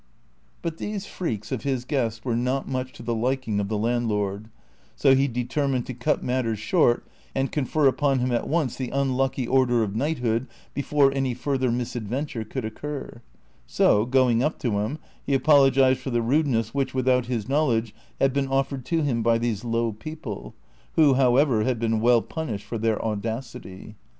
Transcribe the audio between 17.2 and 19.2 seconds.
his knowledge, had been offered to